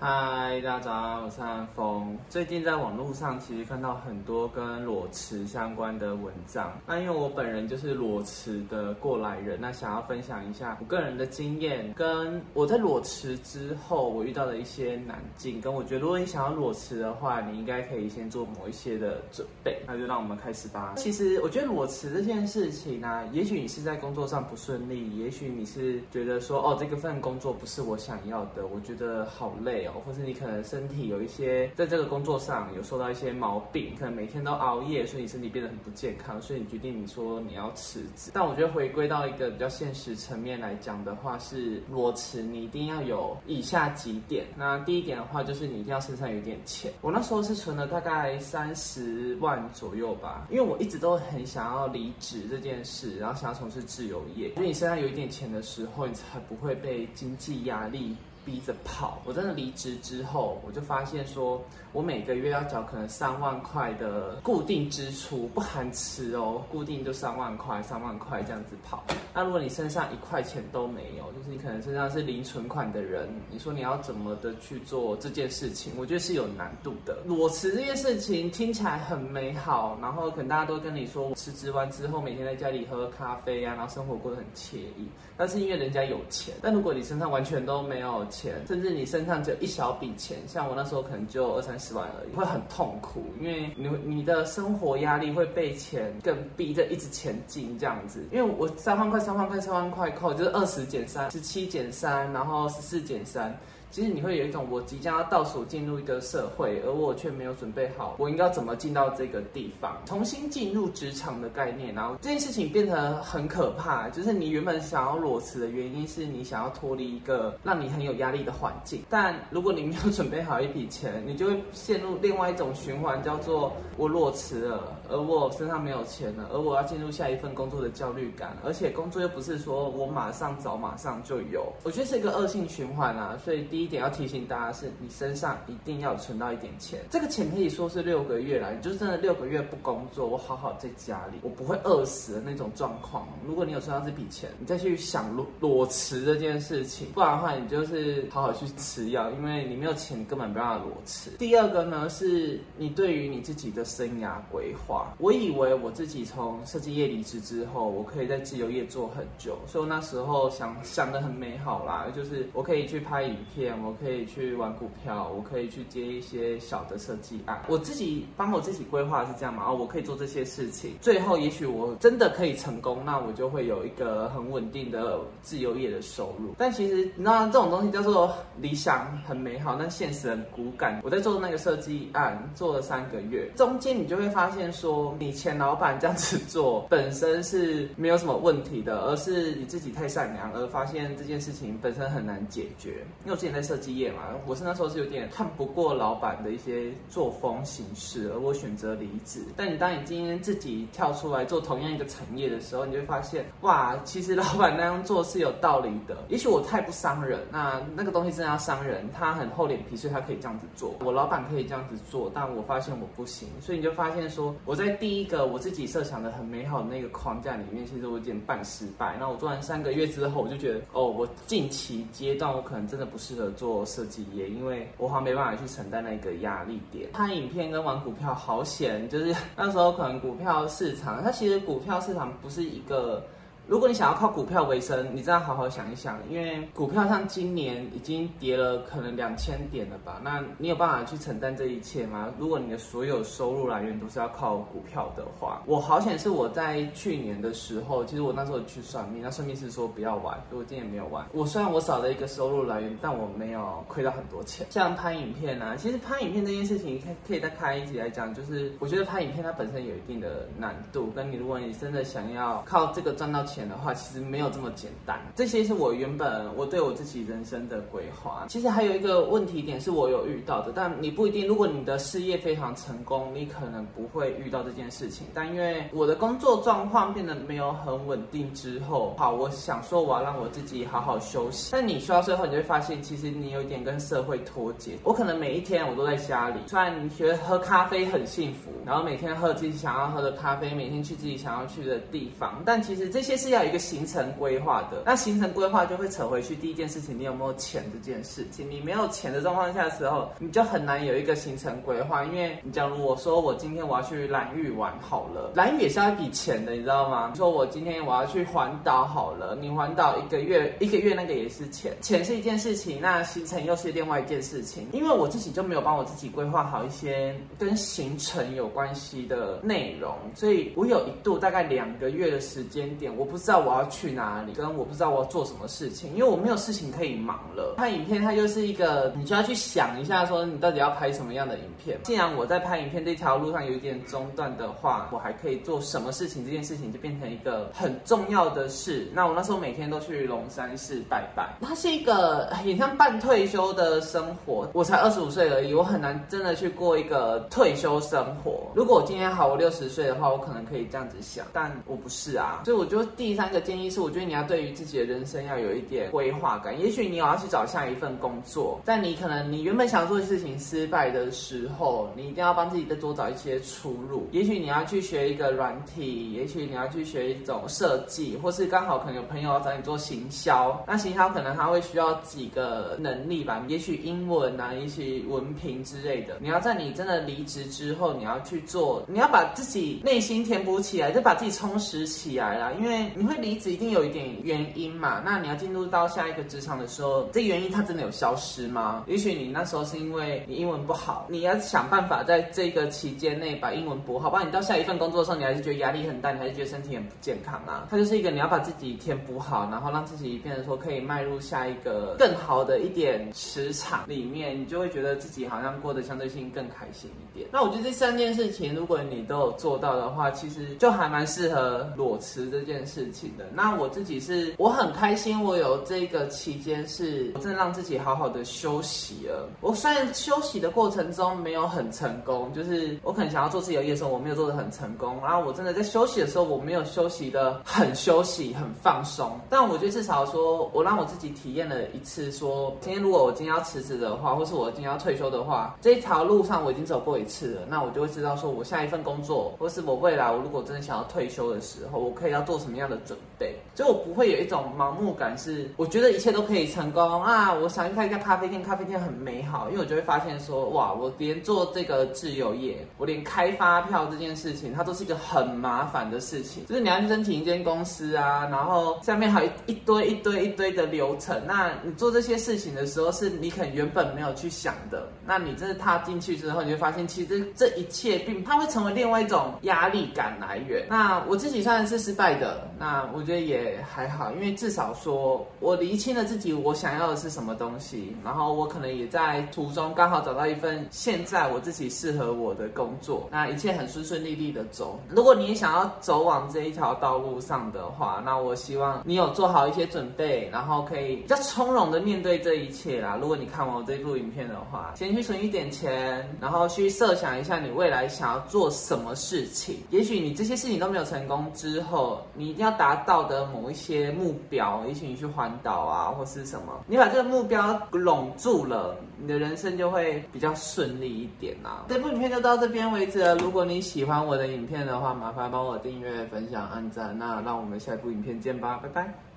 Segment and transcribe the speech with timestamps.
[0.00, 2.16] 嗨，大家早上，我是安峰。
[2.30, 6.72] 最近在网络上其实看到很多跟裸辞相关的文章。
[6.86, 15.60] 那因为我本人就是裸辞的过来人，那想要分享一下我个人的经验，跟我在裸辞之后我遇到的一些难境。
[15.60, 19.82] 跟我觉得，如果你想要裸辞的话，你应该可以先做某一些的准备。
[19.84, 20.94] 那就让我们开始吧。
[20.96, 29.87] 其实我觉得裸辞这件事情呢，也许你是在工作上不顺利，也许你是觉得说，哦，这个份工作不是我想要的，我觉得好累。
[29.92, 38.30] 或是你可能身体有一些在这个工作上有受到一些毛病，可能每天都熬夜，所以你身体变得很不健康，所以你决定你说你要辞职。
[38.32, 44.46] 但我觉得回归到一个比较现实层面来讲的话，是裸辞你一定要有以下几点。
[44.56, 46.92] 那第一点的话就是你一定要身上有点钱。
[47.00, 54.48] 我那时候是存了大概三十万左右吧，因为我一直都很想要离职这件事，然后想要从事自由业。
[54.56, 58.16] 因为你身上有一点钱的时候，你才不会被经济压力。
[58.48, 61.62] 逼着跑，我真的离职之后，我就发现说，
[61.92, 69.04] 我每个月要缴可能三万块的固定支出，不含吃哦，固定就三万块，三万块这样子跑。
[69.34, 75.92] 那如果你身上一块钱都没有，就是你可能身上是零存款的人，你说你要怎么的去做这件事情？
[75.98, 77.18] 我觉得是有难度的。
[77.26, 85.06] 裸辞这件事情听起来很美好，然后可能大家都跟你说，我辞职完之后每天在家里喝咖啡啊，然后生活过得很惬意。
[85.36, 88.26] 但是因为人家有钱，但如果你身上完全都没有。
[88.30, 98.24] 钱，钱甚至你身上只有一小笔钱，像我那时候可能就二三十万而已，会很痛苦，因为你你的生活压力会被钱更逼着一直前进这样子。
[98.30, 103.58] 因为我三万块、三万块、三万块扣，就是二十减三，十七减三，然后十四减三。
[103.90, 111.94] 其实你会有一种我即将要倒数进入一个社会，而我却没有准备好，我应该怎么进到这个地方，重新进入职场的概念。
[111.94, 133.77] 然后这件事情变得很可怕，就是你原本想要裸辞的原因是你想要脱离一个让你很有压力的环境，但如果你没有准备好一笔钱，你就会陷入另外一种循环，叫做我裸辞了，而我身上没有钱了，而我要进入下一份工作的焦虑感，而且工作又不是说我马上找马上就有，我觉得是一个恶性循环啊，所以第。
[133.78, 136.98] 第一点要提醒大家是，你身上一定要存到一点钱。
[137.08, 143.28] 这个钱可以说是六个月来，你就真的六个月不工作，我好好在家里，我不会饿死的那种状况。
[143.46, 151.30] 如果你有存到这笔钱，你再去想裸裸辞这件事情，不然的话，你就是好好去吃药，因为你没有钱，根本没办法裸辞。
[151.38, 155.14] 第二个呢，是你对于你自己的生涯规划。
[155.18, 163.67] 我以为我自己从设计业离职之后，我可以在自由业做很久，所以我那时候想想的很美好啦，就是我可以去拍影片。
[163.82, 167.62] 我可以去玩股票，我可以去接一些小的设计案。
[167.68, 169.64] 我自己帮我自己规划是这样嘛？
[169.66, 170.92] 哦，我可以做这些事情。
[171.00, 176.54] 最后，也许我真的可以成功，那我就会有一个很稳定的自由业的收入。
[176.58, 181.00] 但其实，你知道这种东西叫做理想很美好，但现实很骨感。
[181.02, 193.04] 我在做那个设计案做了三个月，中间你就会发现说，你前老板这样子做本身是没有什么问题的，而是你自己太善良，而发现这件事情本身很难解决。
[193.24, 199.40] 因为我之前在设计业嘛，我是那时候是有点看不过老板的一些作风形式，而我选择离职。
[199.56, 206.16] 但你当你今天自己跳出来做同样一个产业的时候，你就会发现，哇，其实老板那样做是有道理的。
[206.28, 210.94] 也许我太不伤人，那那个东西真的要伤人，他很厚脸皮，所以他可以这样子做。
[211.04, 219.16] 我老板可以这样子做，但我发现我不行，所以你就发现说，我在第一个我自己设想的很美好的那个框架里面，其实我有点半失败。
[219.18, 223.47] 那我做完三个月之后，我就觉得，哦，我近期阶段我可能真的不适合。
[223.50, 227.10] 做设计业，因为我好像没办法去承担那个压力点。
[227.12, 233.22] 拍影片跟玩股票好险，就是那时候可能股票市场，它其实股票市场不是一个。
[233.68, 240.18] 如果你想要靠股票为生，你真的好好想一想，因为股票像今年已经跌了可能两千点了吧？
[240.24, 242.32] 那你有办法去承担这一切吗？
[242.38, 251.26] 如果你的所有收入来源都是要靠股票的话，我好险是我在去年的时候，其实我那时候去算命，那算命师说不要玩，所以我今年没有玩。
[251.32, 254.66] 我虽然我少了一个收入来源，但我没有亏到很多钱。
[254.70, 263.57] 像拍影片啊，其实拍影片这件事情，可可以再开一集来讲，就是我觉得拍影片它本身有一定的难度，跟你如果你真的想要靠这个赚到钱。
[263.66, 265.18] 的话，其实没有这么简单。
[265.34, 268.44] 这些是我原本我对我自己人生的规划。
[268.48, 271.46] 其实还有一个问题点是我有遇到的，但你不一定。
[271.46, 275.26] 如果你的事业非常成功，你可能不会遇到这件事情。
[275.32, 281.70] 但因为我的工作状况变得没有很稳定之后，好，我想说我要让我自己好好休息。
[281.72, 284.98] 但你需要最后，你就会发现，其实你有点跟社会脱节。
[285.02, 293.47] 我可能每一天我都在家里，虽然你觉得喝咖啡很幸福，然后每天喝自己想要喝的咖啡，每天去自己想要去的地方，但其实这些事。
[293.48, 295.02] 是要一个行程规划的。
[295.06, 298.70] 那行程规划就会扯回去第一件事情，你有没有钱这件事情？
[298.70, 302.24] 你没有钱的状况下的时候，你就很难有一个行程规划。
[302.24, 307.30] 因为你假如我说我今天我要去蓝屿玩好了，蓝屿也是要一笔钱的，你知道吗？
[307.32, 314.86] 你说我今天我要去环岛好了，你环岛一个月一个月那个也是钱，钱是一件事情，那行程又是另外一件事情。
[314.92, 327.74] 因为我自己就没有帮我自己规划好一些跟行程有关系的内容，所以我有一度大概两个月的时间点，我不知道我要去哪里，跟我不知道我要做什么事情，因为我没有事情可以忙了。
[327.76, 331.98] 拍影片它就是一个，你就要去想一下，说你到底要拍什么样的影片。
[332.04, 336.44] 既然我在拍影片这条路上有一点中断的话，我还可以做什么事情？
[336.44, 339.10] 这件事情就变成一个很重要的事。
[339.12, 344.68] 那我那时候每天都去龙山寺拜拜，它是一个很像半退休的生活。
[344.72, 348.70] 我才二十五岁而已，我很难真的去过一个退休生活。
[348.74, 352.62] 如果我今天好，我六十岁的话，我可能可以这样子想，但我不是啊。
[352.64, 356.80] 所以我就第三个建议是，我觉得你要对于自己的人生要有一点规划感。
[356.80, 364.28] 也许你有要去找下一份工作，但你可能你原本想做的事情失败的时候，你一定要帮自己再多找一些出路。
[364.30, 376.36] 也许你要去学一个软体，也许你要去学一种设计，或是刚好可能有朋友要找你做行销，那行销可能他会需要几个能力吧，也许英文啊，也许文凭之类的。
[376.40, 382.72] 你要在你真的离职之后，你要去做，你要把自己内心填补起来，就把自己充实起来啦。
[382.78, 385.22] 因为你会离职，一定有一点原因嘛。
[385.24, 389.04] 那你要进入到下一个职场的时候，这原因它真的有消失吗？
[389.06, 397.86] 也许你那时候是因为你英文不好，你要想办法在这个期间内把英文补好，不然你到下一份工作的时候，你还是觉得压力很大，你还是觉得身体很不健康啊。
[397.90, 407.48] 它就是一个你要把自己填补好，然后让自己变得说可以迈入下一个更好的一点职场里面，你就会觉得自己好像过得相对性更开心一点。
[407.52, 413.44] 那我觉得这三件事情，如果你都有做到的话，其实就还蛮适合裸辞这件事事情的。
[413.54, 419.48] 那我自己是我很开心，我有这个期间是我真的让自己好好的休息了。
[419.60, 425.18] 我虽然休息的过程中没有很成功，就是我可能想要做自由业的时候，我没有做的很成功。
[425.22, 429.38] 然后我真的在休息的时候，我没有休息的很休息、很放松。
[429.48, 443.54] 但我觉得至少说我让我自己体验了一次，说今天如果我今天要辞职的话，或是我今天要退休的话，这一条路上我已经走过一次了，那我就会知道说我下一份工作，或是我未来我如果真的想要退休的时候，我可以要做什么样的准备。
[443.74, 447.54] 所以我不会有一种盲目感，是我觉得一切都可以成功啊！
[447.54, 461.40] 我想去开一家咖啡店，咖啡店很美好，因为我就会发现说，哇，我连做这个自由业，我连开发票这件事情，它都是一个很麻烦的事情，就是你要去申请一间公司啊，然后下面还有一堆一堆一堆的流程。
[461.46, 465.08] 那你做这些事情的时候，是你可能原本没有去想的。
[465.24, 470.84] 那你真的踏进去之后，你就发现，其实这一切并它会成为另外一种压力感来源。
[470.88, 473.78] 那我自己算是失败的，那我觉得也。
[473.88, 485.00] 还好，因为至少说我厘清了自己我想要的是什么东西，然后我可能也在途中刚好找到一份现在我自己适合我的工作，那一切很顺顺利利的走。
[485.08, 493.18] 如果你也想要走往这一条道路上的话，那我希望你有做好一些准备，然后可以比较从容的面对这一切啦。
[493.20, 499.78] 如果你看完我这部影片的话，先去存一点钱，然后去设想一下你未来想要做什么事情。
[499.90, 503.38] 也许你这些事情都没有成功之后，你一定要要达到的。
[503.48, 511.84] 某一些目标，也许你去环岛啊，或是什么，你把这个目标拢住了，你的人生就会比较顺利一点啦。
[511.88, 513.34] 这部影片就到这边为止了。
[513.36, 517.16] 如果你喜欢我的影片的话，麻烦帮我订阅、分享、按赞。
[517.18, 519.27] 那让我们下一部影片见吧，拜拜。